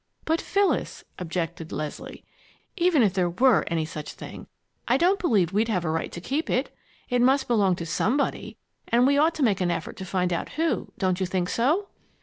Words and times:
"But, 0.25 0.41
Phyllis," 0.41 1.03
objected 1.19 1.71
Leslie, 1.71 2.23
"even 2.75 3.03
if 3.03 3.13
there 3.13 3.29
were 3.29 3.63
any 3.67 3.85
such 3.85 4.13
thing, 4.13 4.47
I 4.87 4.97
don't 4.97 5.19
believe 5.19 5.53
we'd 5.53 5.67
have 5.67 5.85
a 5.85 5.91
right 5.91 6.11
to 6.11 6.19
keep 6.19 6.49
it. 6.49 6.75
It 7.09 7.21
must 7.21 7.47
belong 7.47 7.75
to 7.75 7.85
somebody, 7.85 8.57
and 8.87 9.05
we 9.05 9.19
ought 9.19 9.35
to 9.35 9.43
make 9.43 9.61
an 9.61 9.69
effort 9.69 9.97
to 9.97 10.05
find 10.05 10.33
out 10.33 10.53
who. 10.53 10.91
Don't 10.97 11.19
you 11.19 11.27
think 11.27 11.49
so?" 11.49 11.87